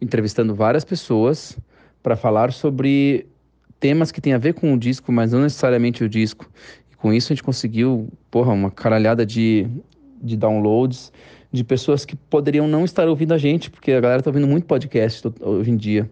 [0.00, 1.58] entrevistando várias pessoas
[2.02, 3.26] para falar sobre
[3.78, 6.50] temas que têm a ver com o disco, mas não necessariamente o disco.
[6.90, 9.66] E com isso a gente conseguiu, porra, uma caralhada de,
[10.22, 11.12] de downloads
[11.52, 14.66] de pessoas que poderiam não estar ouvindo a gente, porque a galera está ouvindo muito
[14.66, 16.10] podcast hoje em dia.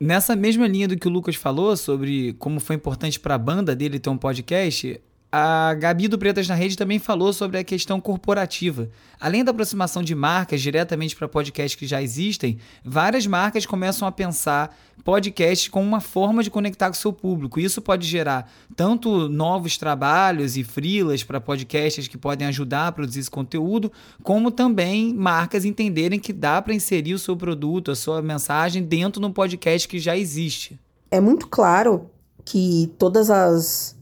[0.00, 3.76] Nessa mesma linha do que o Lucas falou sobre como foi importante para a banda
[3.76, 4.98] dele ter um podcast,
[5.32, 8.88] a Gabi do Pretas na Rede também falou sobre a questão corporativa.
[9.20, 14.12] Além da aproximação de marcas diretamente para podcasts que já existem, várias marcas começam a
[14.12, 17.60] pensar podcasts como uma forma de conectar com o seu público.
[17.60, 23.20] Isso pode gerar tanto novos trabalhos e frilas para podcasts que podem ajudar a produzir
[23.20, 28.20] esse conteúdo, como também marcas entenderem que dá para inserir o seu produto, a sua
[28.20, 30.78] mensagem dentro de um podcast que já existe.
[31.08, 32.10] É muito claro
[32.44, 33.99] que todas as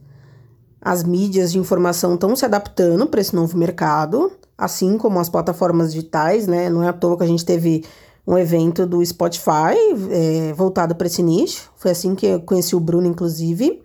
[0.80, 5.92] as mídias de informação estão se adaptando para esse novo mercado, assim como as plataformas
[5.92, 6.70] digitais, né?
[6.70, 7.84] Não é à toa que a gente teve
[8.26, 9.74] um evento do Spotify
[10.10, 11.70] é, voltado para esse nicho.
[11.76, 13.82] Foi assim que eu conheci o Bruno, inclusive.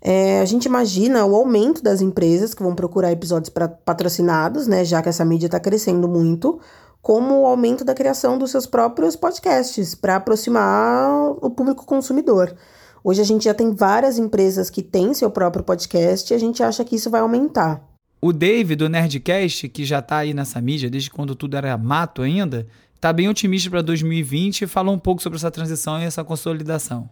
[0.00, 4.84] É, a gente imagina o aumento das empresas que vão procurar episódios pra, patrocinados, né?
[4.84, 6.60] Já que essa mídia está crescendo muito,
[7.00, 11.08] como o aumento da criação dos seus próprios podcasts para aproximar
[11.40, 12.54] o público consumidor.
[13.08, 16.62] Hoje a gente já tem várias empresas que têm seu próprio podcast e a gente
[16.62, 17.82] acha que isso vai aumentar.
[18.20, 22.20] O Dave do Nerdcast, que já está aí nessa mídia desde quando tudo era mato
[22.20, 26.22] ainda, está bem otimista para 2020 e falou um pouco sobre essa transição e essa
[26.22, 27.08] consolidação.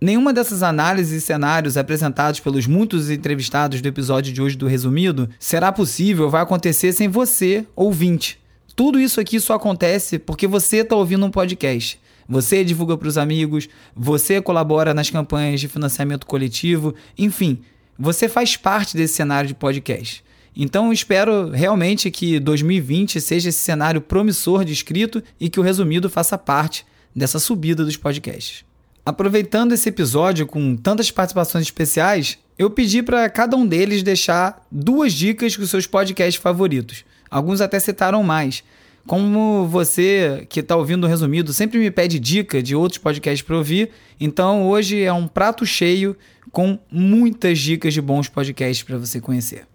[0.00, 5.28] Nenhuma dessas análises e cenários apresentados pelos muitos entrevistados do episódio de hoje do Resumido
[5.36, 8.38] será possível ou vai acontecer sem você, ouvinte.
[8.76, 11.98] Tudo isso aqui só acontece porque você está ouvindo um podcast.
[12.30, 17.58] Você divulga para os amigos, você colabora nas campanhas de financiamento coletivo, enfim,
[17.98, 20.22] você faz parte desse cenário de podcast.
[20.56, 26.08] Então espero realmente que 2020 seja esse cenário promissor de escrito e que o resumido
[26.08, 28.64] faça parte dessa subida dos podcasts.
[29.04, 35.12] Aproveitando esse episódio com tantas participações especiais, eu pedi para cada um deles deixar duas
[35.12, 37.04] dicas com seus podcasts favoritos.
[37.28, 38.62] Alguns até citaram mais,
[39.06, 43.56] como você que está ouvindo o resumido sempre me pede dica de outros podcasts para
[43.56, 46.16] ouvir, então hoje é um prato cheio
[46.52, 49.66] com muitas dicas de bons podcasts para você conhecer.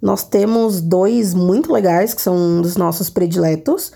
[0.00, 3.92] Nós temos dois muito legais que são um dos nossos prediletos.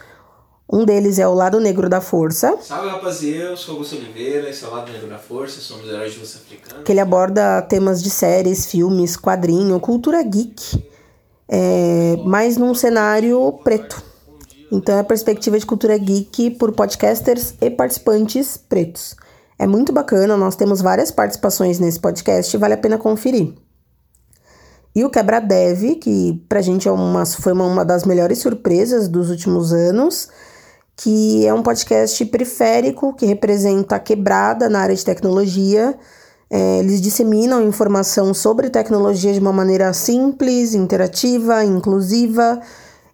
[0.70, 2.58] Um deles é o Lado Negro da Força.
[2.60, 6.14] Salve rapaziada, eu sou Augusto Oliveira, esse é o Lado Negro da Força, somos heróis
[6.14, 6.82] de luz africana.
[6.82, 10.82] Que ele aborda temas de séries, filmes, quadrinho, cultura geek,
[11.48, 14.13] é, mas num cenário preto
[14.70, 19.14] então é a perspectiva de cultura geek por podcasters e participantes pretos.
[19.59, 23.55] É muito bacana, nós temos várias participações nesse podcast vale a pena conferir.
[24.94, 29.09] E o Quebra Dev, que pra gente é uma, foi uma, uma das melhores surpresas
[29.09, 30.29] dos últimos anos,
[30.96, 35.98] que é um podcast periférico que representa a quebrada na área de tecnologia,
[36.50, 42.61] É, eles disseminam informação sobre tecnologia de uma maneira simples, interativa, inclusiva.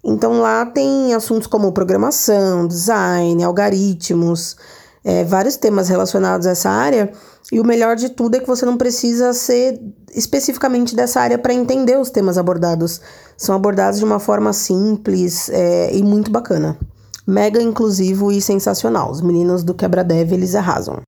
[0.05, 4.57] Então lá tem assuntos como programação, design, algoritmos,
[5.05, 7.13] é, vários temas relacionados a essa área.
[7.53, 9.81] E o melhor de tudo é que você não precisa ser
[10.15, 13.01] especificamente dessa área para entender os temas abordados.
[13.37, 16.79] São abordados de uma forma simples é, e muito bacana.
[17.27, 19.11] Mega inclusivo e sensacional.
[19.11, 21.01] Os meninos do Quebra Dev, eles arrasam.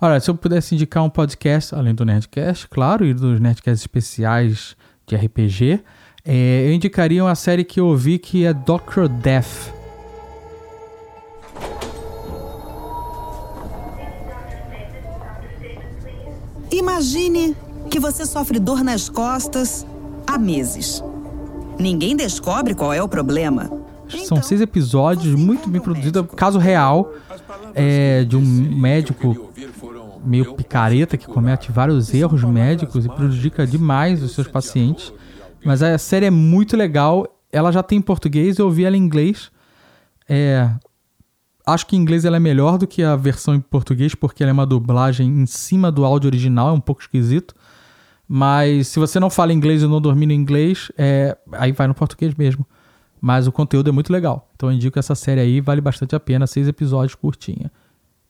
[0.00, 4.76] Olha, se eu pudesse indicar um podcast, além do Nerdcast, claro, e dos Nerdcasts especiais
[5.06, 5.82] de RPG,
[6.26, 9.72] é, eu indicaria uma série que eu ouvi que é Doctor Death.
[16.72, 17.56] Imagine
[17.88, 19.86] que você sofre dor nas costas
[20.26, 21.02] há meses.
[21.78, 23.70] Ninguém descobre qual é o problema.
[24.24, 26.26] São seis episódios, muito bem produzidos.
[26.34, 27.12] Caso real
[27.74, 29.52] é, de um médico
[30.24, 35.12] meio picareta que comete vários erros médicos e prejudica demais os seus pacientes.
[35.64, 37.26] Mas a série é muito legal.
[37.52, 39.50] Ela já tem em português, eu ouvi ela em inglês.
[40.28, 40.70] É,
[41.66, 44.50] acho que em inglês ela é melhor do que a versão em português, porque ela
[44.50, 47.54] é uma dublagem em cima do áudio original, é um pouco esquisito.
[48.28, 52.34] Mas se você não fala inglês e não domina inglês, é, aí vai no português
[52.34, 52.66] mesmo.
[53.20, 54.50] Mas o conteúdo é muito legal.
[54.54, 57.70] Então eu indico essa série aí, vale bastante a pena, seis episódios curtinha.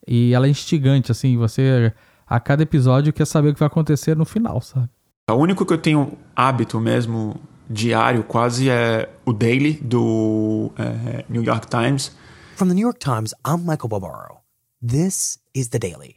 [0.06, 1.92] E ela é instigante, assim, você
[2.26, 4.88] a cada episódio quer saber o que vai acontecer no final, sabe?
[5.28, 7.34] O único que eu tenho hábito mesmo
[7.68, 12.12] diário quase é o Daily do é, New York Times.
[12.54, 14.36] From the New York Times, I'm Michael Barbaro.
[14.80, 16.14] This is the Daily.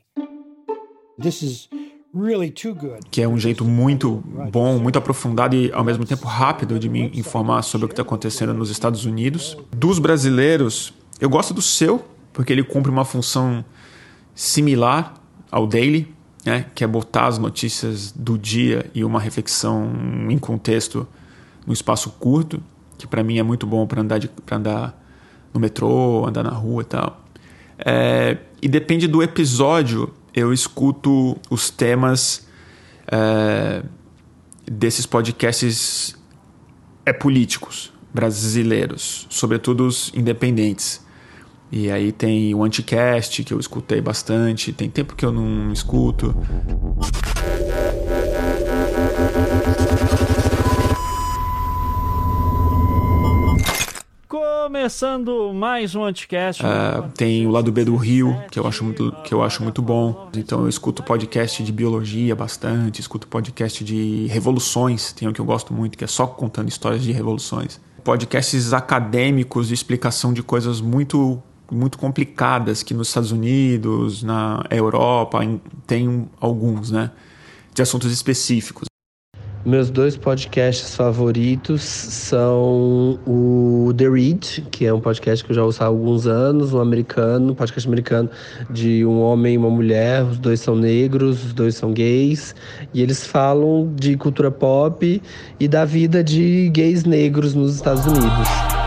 [1.19, 1.69] This is
[2.13, 2.99] really too good.
[3.09, 7.09] Que é um jeito muito bom, muito aprofundado e ao mesmo tempo rápido de me
[7.17, 9.57] informar sobre o que está acontecendo nos Estados Unidos.
[9.75, 13.65] Dos brasileiros, eu gosto do seu, porque ele cumpre uma função
[14.35, 15.15] similar
[15.49, 16.13] ao Daily,
[16.45, 19.91] né, que é botar as notícias do dia e uma reflexão
[20.29, 21.07] em contexto
[21.65, 22.61] no espaço curto,
[22.97, 24.99] que para mim é muito bom para andar, de, andar
[25.53, 27.25] no metrô, andar na rua e tal.
[27.77, 32.47] É, e depende do episódio, eu escuto os temas
[33.07, 33.83] é,
[34.69, 36.15] desses podcasts
[37.05, 41.01] é, políticos brasileiros, sobretudo os independentes.
[41.71, 44.73] E aí tem o Anticast, que eu escutei bastante.
[44.73, 46.35] Tem tempo que eu não escuto.
[54.27, 56.63] Começando mais um Anticast.
[56.63, 59.79] Uh, tem o lado B do Rio, que eu, acho muito, que eu acho muito
[59.79, 60.27] bom.
[60.35, 65.45] Então eu escuto podcast de biologia bastante, escuto podcast de revoluções, tem um que eu
[65.45, 67.79] gosto muito, que é só contando histórias de revoluções.
[68.03, 75.39] Podcasts acadêmicos de explicação de coisas muito muito complicadas que nos Estados Unidos, na Europa,
[75.85, 77.11] tem alguns, né?
[77.73, 78.89] De assuntos específicos.
[79.65, 85.63] Meus dois podcasts favoritos são o The Read, que é um podcast que eu já
[85.65, 88.29] ouço há alguns anos, um americano, um podcast americano
[88.69, 92.55] de um homem e uma mulher, os dois são negros, os dois são gays,
[92.93, 95.21] e eles falam de cultura pop
[95.59, 98.78] e da vida de gays negros nos Estados Unidos.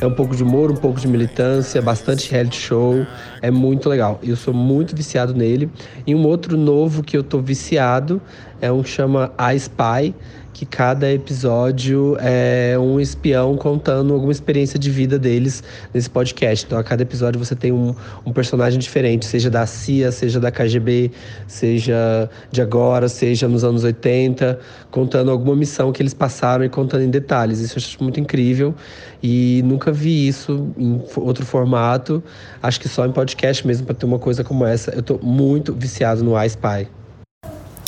[0.00, 3.06] É um pouco de humor, um pouco de militância, bastante reality show.
[3.42, 4.18] É muito legal.
[4.22, 5.70] Eu sou muito viciado nele.
[6.06, 8.20] E um outro novo que eu tô viciado
[8.62, 10.14] é um que chama I Spy,
[10.60, 16.66] que cada episódio é um espião contando alguma experiência de vida deles nesse podcast.
[16.66, 17.94] Então, a cada episódio você tem um,
[18.26, 21.12] um personagem diferente, seja da CIA, seja da KGB,
[21.46, 27.04] seja de agora, seja nos anos 80, contando alguma missão que eles passaram e contando
[27.04, 27.60] em detalhes.
[27.60, 28.74] Isso eu acho muito incrível
[29.22, 32.22] e nunca vi isso em outro formato.
[32.62, 34.90] Acho que só em podcast mesmo para ter uma coisa como essa.
[34.90, 36.86] Eu tô muito viciado no iSpy.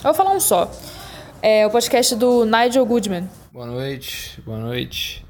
[0.02, 0.70] Eu vou falar um só.
[1.44, 3.28] É o podcast do Nigel Goodman.
[3.52, 5.26] Boa noite, boa noite.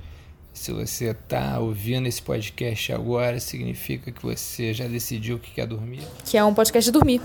[0.53, 6.03] Se você está ouvindo esse podcast agora, significa que você já decidiu que quer dormir.
[6.27, 7.23] Que é um podcast de dormir.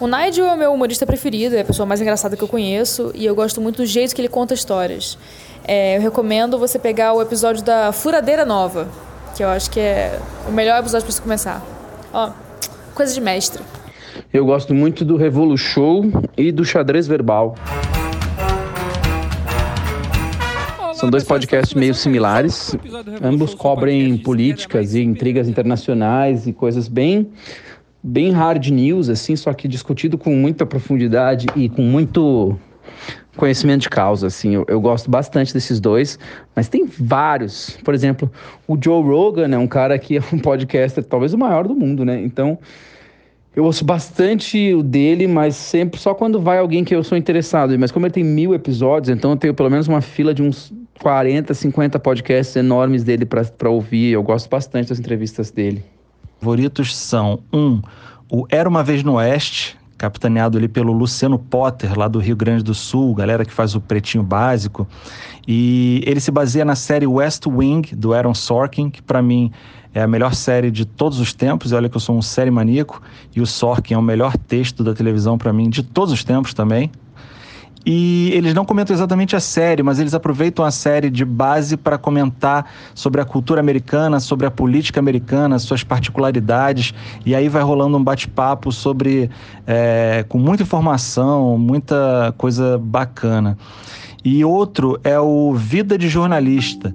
[0.00, 3.10] O Nigel é o meu humorista preferido, é a pessoa mais engraçada que eu conheço
[3.16, 5.18] e eu gosto muito do jeito que ele conta histórias.
[5.66, 8.88] É, eu recomendo você pegar o episódio da Furadeira Nova,
[9.36, 11.66] que eu acho que é o melhor episódio para você começar.
[12.12, 12.30] Ó,
[12.94, 13.60] coisa de mestre.
[14.32, 16.04] Eu gosto muito do Revolu Show
[16.36, 17.56] e do Xadrez Verbal.
[21.00, 22.76] São dois podcasts meio similares.
[23.22, 27.30] Ambos cobrem políticas e intrigas internacionais e coisas bem
[28.02, 32.54] bem hard news assim, só que discutido com muita profundidade e com muito
[33.34, 34.54] conhecimento de causa, assim.
[34.54, 36.18] Eu, eu, gosto bastante desses dois,
[36.54, 37.78] mas tem vários.
[37.82, 38.30] Por exemplo,
[38.68, 42.04] o Joe Rogan é um cara que é um podcaster talvez o maior do mundo,
[42.04, 42.20] né?
[42.20, 42.58] Então,
[43.54, 47.76] eu ouço bastante o dele, mas sempre só quando vai alguém que eu sou interessado.
[47.78, 50.72] Mas como ele tem mil episódios, então eu tenho pelo menos uma fila de uns
[51.00, 54.12] 40, 50 podcasts enormes dele para ouvir.
[54.12, 55.84] Eu gosto bastante das entrevistas dele.
[56.38, 57.82] Favoritos são um,
[58.30, 62.62] o Era uma vez no Oeste, capitaneado ali pelo Luciano Potter, lá do Rio Grande
[62.62, 64.86] do Sul, galera que faz o Pretinho Básico.
[65.46, 69.50] E ele se baseia na série West Wing, do Aaron Sorkin, que para mim
[69.94, 71.72] é a melhor série de todos os tempos.
[71.72, 73.02] E olha que eu sou um série maníaco,
[73.34, 76.54] e o Sorkin é o melhor texto da televisão para mim de todos os tempos
[76.54, 76.90] também.
[77.84, 81.96] E eles não comentam exatamente a série, mas eles aproveitam a série de base para
[81.96, 86.92] comentar sobre a cultura americana, sobre a política americana, suas particularidades.
[87.24, 89.30] E aí vai rolando um bate-papo sobre.
[89.66, 93.56] É, com muita informação, muita coisa bacana.
[94.22, 96.94] E outro é o Vida de Jornalista.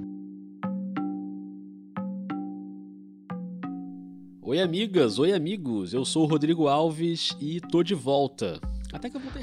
[4.56, 5.94] Oi, amigas, oi, amigos.
[5.94, 8.58] Eu sou o Rodrigo Alves e tô de volta.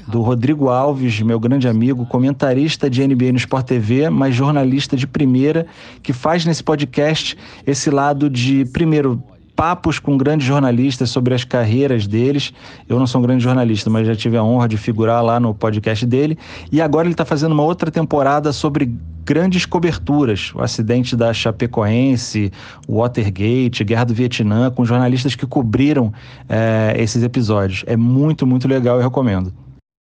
[0.07, 5.05] Do Rodrigo Alves, meu grande amigo, comentarista de NBA no Sport TV, mas jornalista de
[5.05, 5.67] primeira,
[6.01, 9.21] que faz nesse podcast esse lado de, primeiro,
[9.55, 12.53] papos com grandes jornalistas sobre as carreiras deles.
[12.87, 15.53] Eu não sou um grande jornalista, mas já tive a honra de figurar lá no
[15.53, 16.37] podcast dele.
[16.71, 18.91] E agora ele está fazendo uma outra temporada sobre
[19.23, 22.51] grandes coberturas, o acidente da Chapecoense,
[22.87, 26.11] Watergate, Guerra do Vietnã, com jornalistas que cobriram
[26.49, 27.83] é, esses episódios.
[27.87, 29.53] É muito, muito legal e recomendo.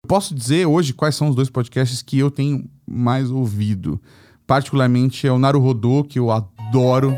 [0.08, 4.00] Posso dizer hoje quais são os dois podcasts que eu tenho mais ouvido.
[4.46, 7.18] Particularmente é o Naruhodô, que eu adoro.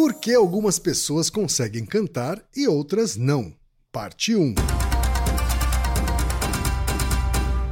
[0.00, 3.52] Por que algumas pessoas conseguem cantar e outras não?
[3.92, 4.54] Parte 1.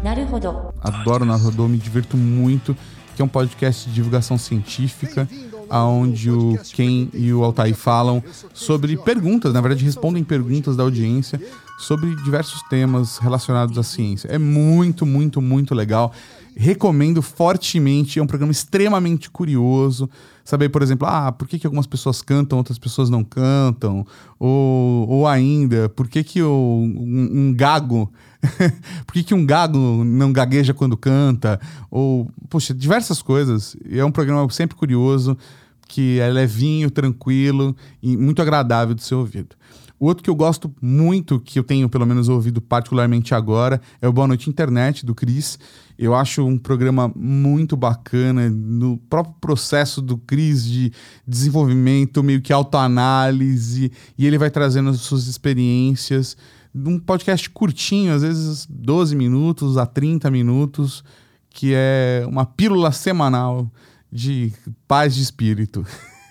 [0.05, 0.75] Naruhodô.
[0.79, 2.77] Adoro Naruhodô, me divirto muito
[3.17, 5.29] que é um podcast de divulgação científica,
[5.71, 8.23] aonde o Ken e o Altair falam
[8.53, 11.41] sobre perguntas, na verdade respondem perguntas da audiência
[11.79, 14.29] sobre diversos temas relacionados à ciência.
[14.29, 16.13] É muito, muito, muito legal.
[16.61, 20.11] Recomendo fortemente, é um programa extremamente curioso.
[20.45, 24.05] Saber, por exemplo, ah, por que, que algumas pessoas cantam, outras pessoas não cantam?
[24.41, 28.11] Ou, ou ainda, por que, que o, um, um gago
[29.07, 31.61] Por que, que um gago não gagueja quando canta?
[31.91, 33.77] Ou, poxa, diversas coisas.
[33.89, 35.39] É um programa sempre curioso,
[35.87, 39.57] que é levinho, tranquilo e muito agradável de ser ouvido.
[40.01, 44.07] O outro que eu gosto muito, que eu tenho pelo menos ouvido particularmente agora, é
[44.07, 45.59] o Boa Noite Internet, do Cris.
[45.99, 50.93] Eu acho um programa muito bacana, no próprio processo do Cris de
[51.27, 56.37] desenvolvimento, meio que autoanálise, e ele vai trazendo as suas experiências
[56.75, 61.03] um podcast curtinho, às vezes 12 minutos a 30 minutos,
[61.51, 63.71] que é uma pílula semanal
[64.13, 64.53] de
[64.87, 65.85] paz de espírito.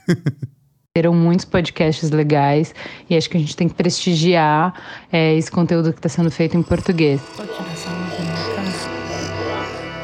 [0.94, 2.74] Terão muitos podcasts legais
[3.10, 4.74] e acho que a gente tem que prestigiar
[5.12, 7.22] é, esse conteúdo que está sendo feito em português.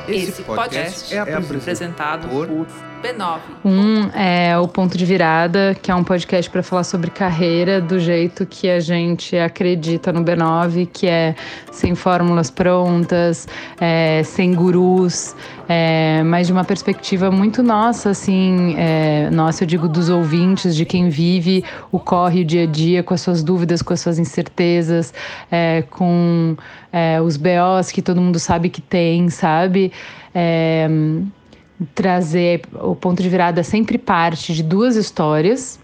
[0.07, 2.67] Esse podcast é apresentado por
[3.03, 3.39] B9.
[3.65, 7.99] Um é o Ponto de Virada, que é um podcast para falar sobre carreira do
[7.99, 11.35] jeito que a gente acredita no B9, que é
[11.69, 13.45] sem fórmulas prontas,
[13.81, 15.35] é, sem gurus,
[15.67, 20.85] é, mas de uma perspectiva muito nossa, assim, é, nossa, eu digo dos ouvintes, de
[20.85, 24.17] quem vive o corre o dia a dia com as suas dúvidas, com as suas
[24.17, 25.13] incertezas,
[25.51, 26.55] é, com
[26.89, 29.91] é, os BOs que todo mundo sabe que tem, sabe?
[31.95, 35.79] Trazer o ponto de virada sempre parte de duas histórias.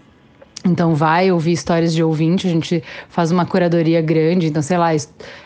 [0.64, 4.90] Então vai ouvir histórias de ouvinte, a gente faz uma curadoria grande, então sei lá,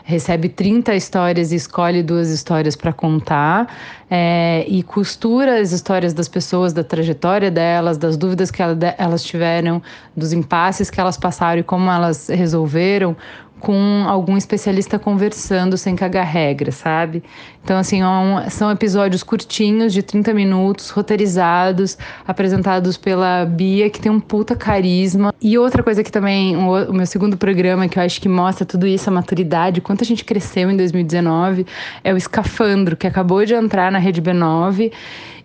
[0.02, 3.72] recebe 30 histórias e escolhe duas histórias para contar
[4.10, 9.80] é, e costura as histórias das pessoas, da trajetória delas, das dúvidas que elas tiveram,
[10.16, 13.16] dos impasses que elas passaram e como elas resolveram
[13.64, 17.22] com algum especialista conversando sem cagar regra, sabe?
[17.64, 21.96] Então, assim, é são episódios curtinhos, de 30 minutos, roteirizados,
[22.28, 25.32] apresentados pela Bia, que tem um puta carisma.
[25.40, 28.86] E outra coisa que também, o, meu segundo programa, que eu acho que mostra tudo
[28.86, 31.66] isso, a maturidade, quanto a gente cresceu em 2019,
[32.04, 34.92] é o Escafandro, que acabou de entrar na Rede B9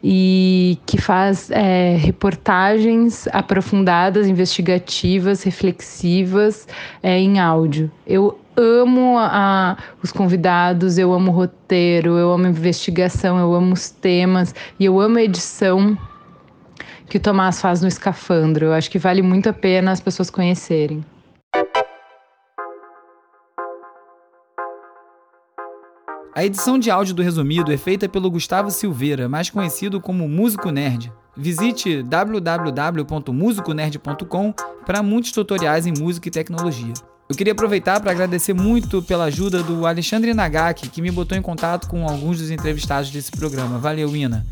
[0.04, 6.68] e que faz é, reportagens aprofundadas, investigativas, reflexivas
[7.04, 7.92] é, em áudio.
[8.08, 13.74] Eu amo a, os convidados, eu amo o roteiro, eu amo a investigação, eu amo
[13.74, 15.98] os temas e eu amo a edição
[17.10, 18.68] que o Tomás faz no Escafandro.
[18.68, 21.04] Eu acho que vale muito a pena as pessoas conhecerem.
[26.40, 30.72] A edição de áudio do Resumido é feita pelo Gustavo Silveira, mais conhecido como Músico
[30.72, 31.12] Nerd.
[31.36, 34.54] Visite www.musiconerd.com
[34.86, 36.94] para muitos tutoriais em música e tecnologia.
[37.28, 41.42] Eu queria aproveitar para agradecer muito pela ajuda do Alexandre Nagaki, que me botou em
[41.42, 43.78] contato com alguns dos entrevistados desse programa.
[43.78, 44.48] Valeu, Ina.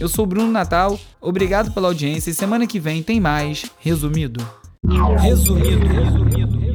[0.00, 4.42] Eu sou Bruno Natal, obrigado pela audiência e semana que vem tem mais Resumido.
[5.20, 6.69] Resumido.